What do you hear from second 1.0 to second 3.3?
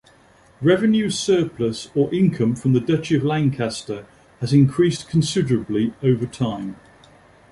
surplus or income from the Duchy of